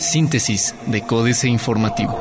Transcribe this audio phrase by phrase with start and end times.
[0.00, 2.18] Síntesis de Códice Informativo.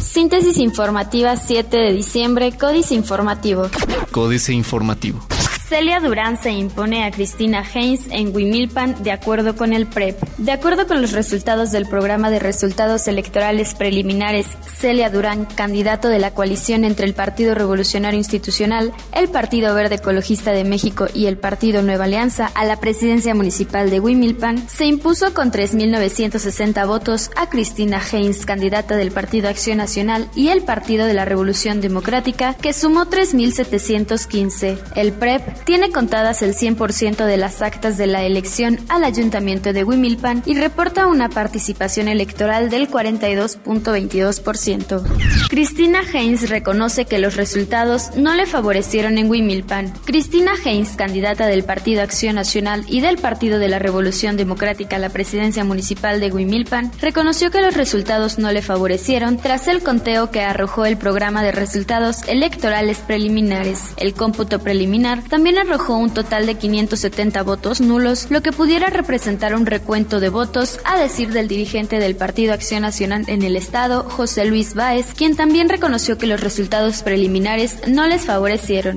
[0.00, 3.68] Síntesis informativa 7 de diciembre, Códice Informativo.
[4.10, 5.20] Códice Informativo.
[5.68, 10.16] Celia Durán se impone a Cristina Haynes en Wimilpan de acuerdo con el PREP.
[10.38, 16.20] De acuerdo con los resultados del programa de resultados electorales preliminares, Celia Durán, candidato de
[16.20, 21.36] la coalición entre el Partido Revolucionario Institucional, el Partido Verde Ecologista de México y el
[21.36, 27.48] Partido Nueva Alianza a la presidencia municipal de Wimilpan, se impuso con 3.960 votos a
[27.48, 32.72] Cristina Haynes, candidata del Partido Acción Nacional y el Partido de la Revolución Democrática, que
[32.72, 34.78] sumó 3.715.
[34.94, 39.84] El PREP tiene contadas el 100% de las actas de la elección al ayuntamiento de
[39.84, 45.48] Wimilpan y reporta una participación electoral del 42.22%.
[45.48, 49.92] Cristina Haynes reconoce que los resultados no le favorecieron en Wimilpan.
[50.04, 54.98] Cristina Haynes, candidata del Partido Acción Nacional y del Partido de la Revolución Democrática a
[54.98, 60.30] la presidencia municipal de Wimilpan, reconoció que los resultados no le favorecieron tras el conteo
[60.30, 63.80] que arrojó el programa de resultados electorales preliminares.
[63.96, 68.90] El cómputo preliminar también también arrojó un total de 570 votos nulos, lo que pudiera
[68.90, 73.54] representar un recuento de votos, a decir del dirigente del Partido Acción Nacional en el
[73.54, 78.96] Estado, José Luis Báez, quien también reconoció que los resultados preliminares no les favorecieron.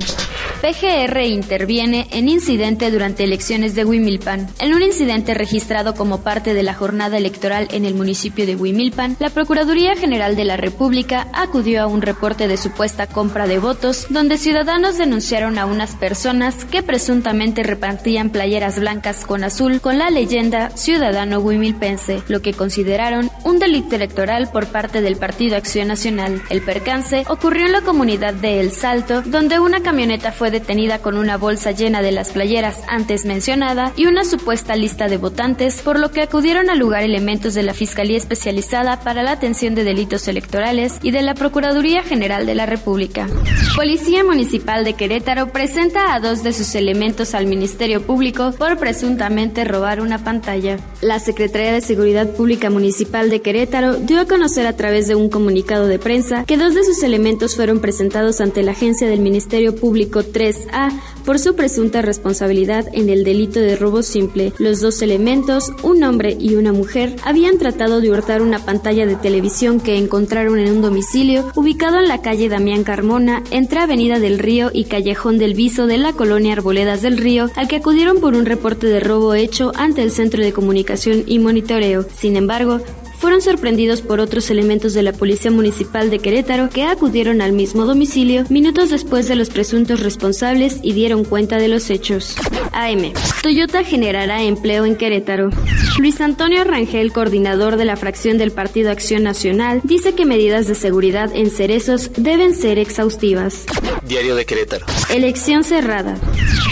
[0.60, 4.48] PGR interviene en incidente durante elecciones de Huimilpan.
[4.58, 9.16] En un incidente registrado como parte de la jornada electoral en el municipio de Huimilpan,
[9.20, 14.06] la Procuraduría General de la República acudió a un reporte de supuesta compra de votos,
[14.10, 16.39] donde ciudadanos denunciaron a unas personas
[16.70, 23.30] que presuntamente repartían playeras blancas con azul con la leyenda Ciudadano Huimilpense, lo que consideraron
[23.44, 26.40] un delito electoral por parte del Partido Acción Nacional.
[26.48, 31.18] El percance ocurrió en la comunidad de El Salto, donde una camioneta fue detenida con
[31.18, 35.98] una bolsa llena de las playeras antes mencionada y una supuesta lista de votantes, por
[35.98, 40.26] lo que acudieron al lugar elementos de la Fiscalía Especializada para la Atención de Delitos
[40.26, 43.28] Electorales y de la Procuraduría General de la República.
[43.76, 49.64] Policía Municipal de Querétaro presenta a dos de sus elementos al Ministerio Público por presuntamente
[49.64, 50.78] robar una pantalla.
[51.02, 55.28] La Secretaría de Seguridad Pública Municipal de Querétaro dio a conocer a través de un
[55.28, 59.74] comunicado de prensa que dos de sus elementos fueron presentados ante la agencia del Ministerio
[59.74, 60.92] Público 3A
[61.24, 64.52] por su presunta responsabilidad en el delito de robo simple.
[64.58, 69.16] Los dos elementos, un hombre y una mujer, habían tratado de hurtar una pantalla de
[69.16, 74.38] televisión que encontraron en un domicilio ubicado en la calle Damián Carmona, entre Avenida del
[74.38, 78.34] Río y Callejón del Viso de la colonia Arboledas del Río, al que acudieron por
[78.34, 82.04] un reporte de robo hecho ante el Centro de Comunicación y Monitoreo.
[82.14, 82.82] Sin embargo,
[83.20, 87.84] fueron sorprendidos por otros elementos de la Policía Municipal de Querétaro que acudieron al mismo
[87.84, 92.34] domicilio minutos después de los presuntos responsables y dieron cuenta de los hechos.
[92.72, 93.12] AM.
[93.42, 95.50] Toyota generará empleo en Querétaro.
[95.98, 100.74] Luis Antonio Rangel, coordinador de la fracción del Partido Acción Nacional, dice que medidas de
[100.74, 103.66] seguridad en cerezos deben ser exhaustivas.
[104.02, 104.86] Diario de Querétaro.
[105.10, 106.16] Elección cerrada.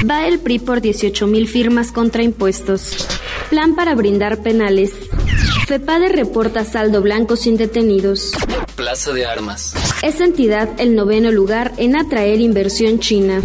[0.09, 3.07] Va el PRI por 18.000 firmas contra impuestos.
[3.51, 5.08] Plan para brindar penales.
[5.69, 8.33] FEPADE reporta saldo blanco sin detenidos.
[8.75, 9.75] Plaza de Armas.
[10.03, 13.43] Es entidad el noveno lugar en atraer inversión china.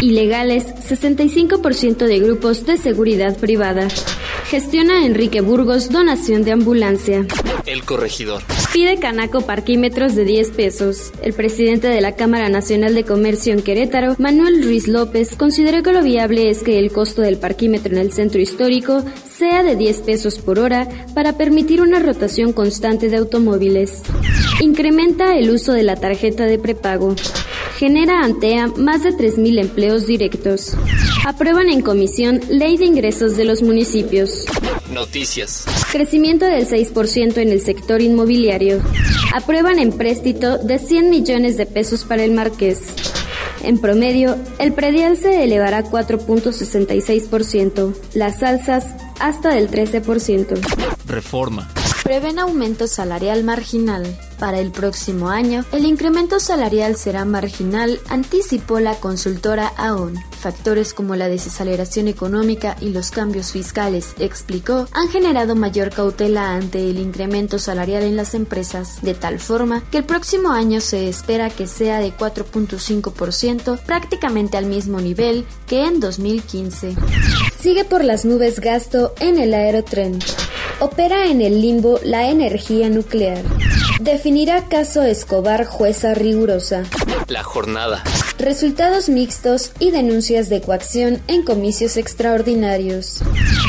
[0.00, 3.88] Ilegales, 65% de grupos de seguridad privada.
[4.48, 7.26] Gestiona Enrique Burgos donación de ambulancia.
[7.66, 8.44] El corregidor.
[8.74, 11.12] Pide Canaco parquímetros de 10 pesos.
[11.22, 15.92] El presidente de la Cámara Nacional de Comercio en Querétaro, Manuel Ruiz López, consideró que
[15.92, 20.00] lo viable es que el costo del parquímetro en el centro histórico sea de 10
[20.00, 24.02] pesos por hora para permitir una rotación constante de automóviles.
[24.60, 27.14] Incrementa el uso de la tarjeta de prepago.
[27.78, 30.76] Genera Antea más de 3.000 empleos directos.
[31.24, 34.46] Aprueban en comisión Ley de Ingresos de los Municipios.
[34.90, 35.64] Noticias.
[35.94, 38.82] Crecimiento del 6% en el sector inmobiliario.
[39.32, 42.96] Aprueban empréstito de 100 millones de pesos para el Marqués.
[43.62, 50.58] En promedio, el predial se elevará 4.66%, las alzas hasta del 13%.
[51.06, 51.70] Reforma.
[52.02, 54.04] Prevén aumento salarial marginal.
[54.44, 60.22] Para el próximo año, el incremento salarial será marginal, anticipó la consultora AON.
[60.38, 66.90] Factores como la desaceleración económica y los cambios fiscales, explicó, han generado mayor cautela ante
[66.90, 71.48] el incremento salarial en las empresas, de tal forma que el próximo año se espera
[71.48, 76.96] que sea de 4.5%, prácticamente al mismo nivel que en 2015.
[77.58, 80.18] Sigue por las nubes gasto en el aerotren.
[80.80, 83.42] Opera en el limbo la energía nuclear.
[84.00, 86.82] Definirá caso Escobar jueza rigurosa.
[87.28, 88.02] La jornada.
[88.38, 93.20] resultados mixtos y denuncias de coacción en comicios extraordinarios.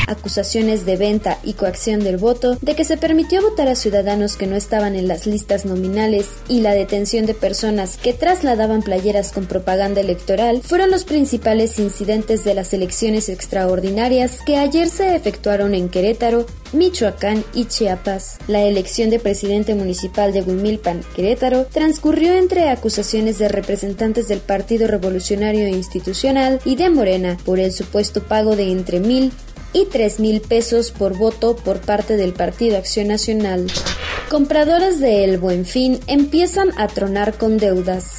[0.06, 4.46] Acusaciones de venta y coacción del voto, de que se permitió votar a ciudadanos que
[4.46, 9.46] no estaban en las listas nominales y la detención de personas que trasladaban playeras con
[9.46, 15.88] propaganda electoral fueron los principales incidentes de las elecciones extraordinarias que ayer se efectuaron en
[15.88, 18.38] Querétaro, Michoacán y Chiapas.
[18.48, 24.86] La elección de presidente municipal de Huimilpan, Querétaro, transcurrió entre acusaciones de representantes del Partido
[24.86, 29.32] Revolucionario Institucional y de Morena por el supuesto pago de entre mil
[29.76, 33.66] y tres mil pesos por voto por parte del Partido Acción Nacional.
[34.30, 38.14] Compradores de El Buen Fin empiezan a tronar con deudas.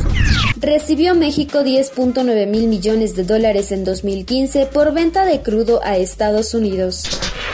[0.57, 6.54] Recibió México 10.9 mil millones de dólares en 2015 por venta de crudo a Estados
[6.54, 7.04] Unidos.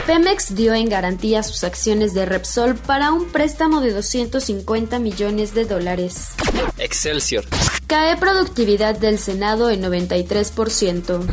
[0.06, 5.64] Pemex dio en garantía sus acciones de Repsol para un préstamo de 250 millones de
[5.64, 6.32] dólares.
[6.78, 7.46] Excelsior.
[7.88, 11.26] Cae productividad del Senado en 93%.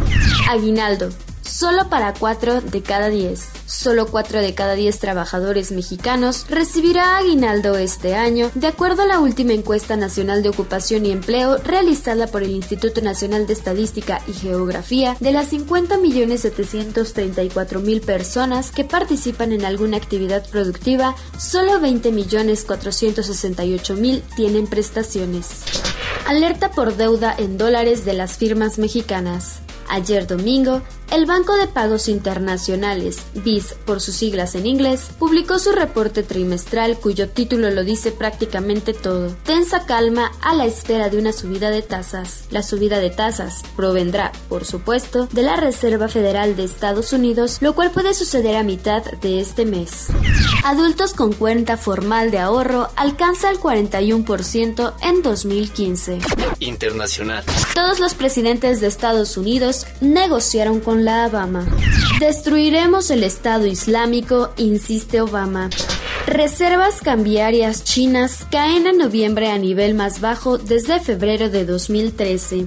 [0.48, 1.10] Aguinaldo.
[1.50, 3.48] Solo para 4 de cada 10.
[3.66, 9.18] Solo 4 de cada 10 trabajadores mexicanos recibirá aguinaldo este año, de acuerdo a la
[9.18, 14.32] última encuesta nacional de ocupación y empleo realizada por el Instituto Nacional de Estadística y
[14.32, 15.16] Geografía.
[15.18, 25.64] De las 50.734.000 personas que participan en alguna actividad productiva, solo 20.468.000 tienen prestaciones.
[26.28, 29.62] Alerta por deuda en dólares de las firmas mexicanas.
[29.88, 35.72] Ayer domingo, el Banco de Pagos Internacionales, BIS por sus siglas en inglés, publicó su
[35.72, 39.34] reporte trimestral cuyo título lo dice prácticamente todo.
[39.44, 42.44] Tensa calma a la espera de una subida de tasas.
[42.50, 47.74] La subida de tasas provendrá, por supuesto, de la Reserva Federal de Estados Unidos, lo
[47.74, 50.08] cual puede suceder a mitad de este mes.
[50.64, 56.18] Adultos con cuenta formal de ahorro alcanza el 41% en 2015.
[56.60, 57.44] Internacional.
[57.74, 61.66] Todos los presidentes de Estados Unidos negociaron con la Obama.
[62.18, 65.70] Destruiremos el Estado Islámico, insiste Obama.
[66.26, 72.66] Reservas cambiarias chinas caen en noviembre a nivel más bajo desde febrero de 2013.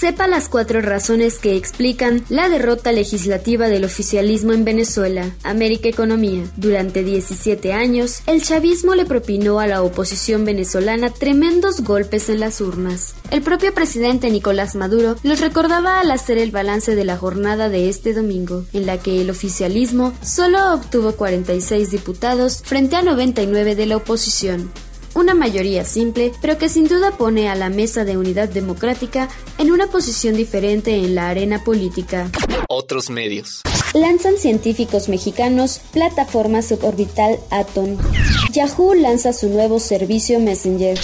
[0.00, 5.30] Sepa las cuatro razones que explican la derrota legislativa del oficialismo en Venezuela.
[5.42, 6.42] América Economía.
[6.56, 12.62] Durante 17 años, el chavismo le propinó a la oposición venezolana tremendos golpes en las
[12.62, 13.14] urnas.
[13.30, 17.90] El propio presidente Nicolás Maduro los recordaba al hacer el balance de la jornada de
[17.90, 23.84] este domingo, en la que el oficialismo solo obtuvo 46 diputados frente a 99 de
[23.84, 24.70] la oposición
[25.14, 29.28] una mayoría simple, pero que sin duda pone a la Mesa de Unidad Democrática
[29.58, 32.30] en una posición diferente en la arena política.
[32.68, 33.62] Otros medios.
[33.94, 37.96] Lanzan científicos mexicanos plataforma suborbital Atom.
[38.52, 40.98] Yahoo lanza su nuevo servicio Messenger.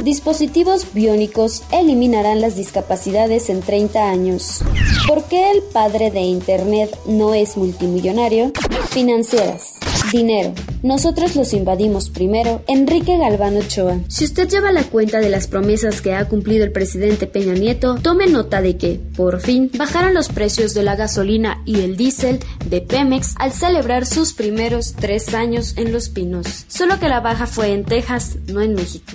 [0.00, 4.60] Dispositivos biónicos eliminarán las discapacidades en 30 años.
[5.06, 8.52] ¿Por qué el padre de Internet no es multimillonario?
[8.90, 9.74] Financieras.
[10.10, 10.52] Dinero.
[10.84, 12.62] Nosotros los invadimos primero.
[12.66, 14.00] Enrique Galván Ochoa.
[14.08, 17.94] Si usted lleva la cuenta de las promesas que ha cumplido el presidente Peña Nieto,
[18.02, 22.38] tome nota de que, por fin, bajaron los precios de la gasolina y el diésel
[22.68, 26.66] de Pemex al celebrar sus primeros tres años en Los Pinos.
[26.68, 29.12] Solo que la baja fue en Texas, no en México.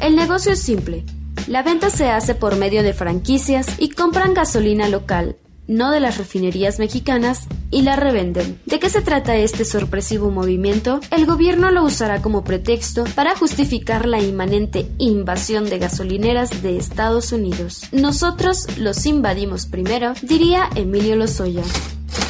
[0.00, 1.04] El negocio es simple.
[1.48, 5.34] La venta se hace por medio de franquicias y compran gasolina local,
[5.66, 8.60] no de las refinerías mexicanas, y la revenden.
[8.66, 11.00] ¿De qué se trata este sorpresivo movimiento?
[11.10, 17.32] El gobierno lo usará como pretexto para justificar la inmanente invasión de gasolineras de Estados
[17.32, 17.82] Unidos.
[17.92, 21.62] Nosotros los invadimos primero, diría Emilio Lozoya.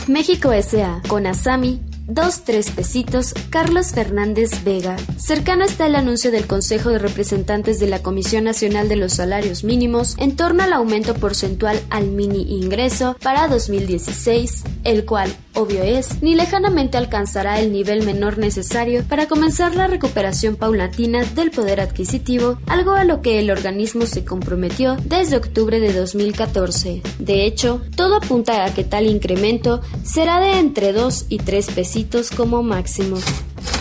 [0.07, 1.01] México S.A.
[1.09, 1.81] con Asami
[2.13, 4.97] Dos, tres pesitos, Carlos Fernández Vega.
[5.17, 9.63] Cercano está el anuncio del Consejo de Representantes de la Comisión Nacional de los Salarios
[9.63, 16.23] Mínimos en torno al aumento porcentual al mini ingreso para 2016, el cual, obvio es,
[16.23, 22.59] ni lejanamente alcanzará el nivel menor necesario para comenzar la recuperación paulatina del poder adquisitivo,
[22.67, 27.03] algo a lo que el organismo se comprometió desde octubre de 2014.
[27.19, 32.31] De hecho, todo apunta a que tal incremento será de entre 2 y 3 pesitos
[32.31, 33.19] como máximo.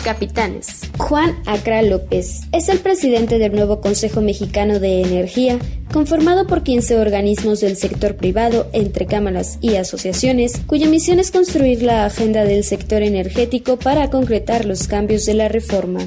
[0.03, 0.89] Capitanes.
[0.97, 5.57] Juan Acra López es el presidente del nuevo Consejo Mexicano de Energía,
[5.91, 11.83] conformado por 15 organismos del sector privado, entre cámaras y asociaciones, cuya misión es construir
[11.83, 16.01] la agenda del sector energético para concretar los cambios de la reforma.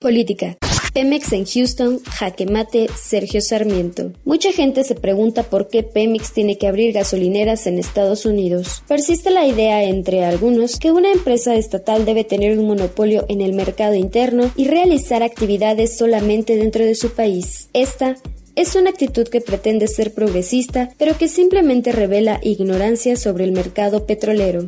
[0.00, 0.56] Política.
[0.96, 4.12] Pemex en Houston, jaque mate, Sergio Sarmiento.
[4.24, 8.82] Mucha gente se pregunta por qué Pemex tiene que abrir gasolineras en Estados Unidos.
[8.88, 13.52] Persiste la idea entre algunos que una empresa estatal debe tener un monopolio en el
[13.52, 17.68] mercado interno y realizar actividades solamente dentro de su país.
[17.74, 18.16] Esta
[18.54, 24.06] es una actitud que pretende ser progresista, pero que simplemente revela ignorancia sobre el mercado
[24.06, 24.64] petrolero.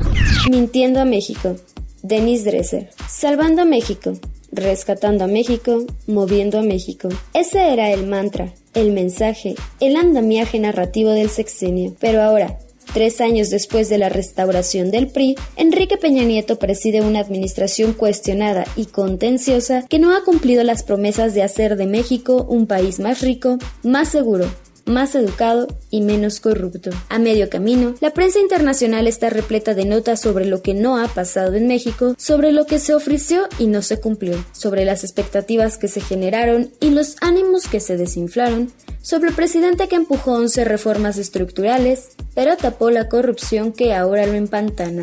[0.51, 1.57] Mintiendo a México.
[2.03, 2.91] Denis Dresser.
[3.09, 4.13] Salvando a México.
[4.51, 7.09] Rescatando a México, moviendo a México.
[7.35, 11.95] Ese era el mantra, el mensaje, el andamiaje narrativo del sexenio.
[12.01, 12.59] Pero ahora,
[12.95, 18.65] Tres años después de la restauración del PRI, Enrique Peña Nieto preside una administración cuestionada
[18.77, 23.21] y contenciosa que no ha cumplido las promesas de hacer de México un país más
[23.21, 24.51] rico, más seguro,
[24.89, 26.91] más educado y menos corrupto.
[27.09, 31.09] A medio camino, la prensa internacional está repleta de notas sobre lo que no ha
[31.09, 35.79] pasado en México, sobre lo que se ofreció y no se cumplió, sobre las expectativas
[35.79, 40.65] que se generaron y los ánimos que se desinflaron, sobre el presidente que empujó 11
[40.65, 45.03] reformas estructurales, pero tapó la corrupción que ahora lo empantana.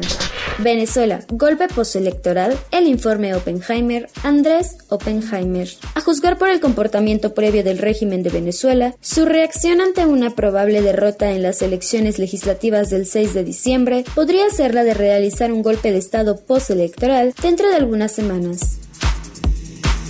[0.59, 5.67] Venezuela, golpe postelectoral, el informe Oppenheimer, Andrés Oppenheimer.
[5.95, 10.81] A juzgar por el comportamiento previo del régimen de Venezuela, su reacción ante una probable
[10.81, 15.61] derrota en las elecciones legislativas del 6 de diciembre podría ser la de realizar un
[15.61, 18.77] golpe de Estado postelectoral dentro de algunas semanas.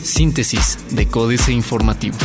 [0.04, 2.18] Síntesis de Códice Informativo.